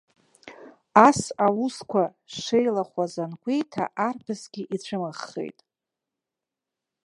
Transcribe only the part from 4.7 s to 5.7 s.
ицәымыӷхеит.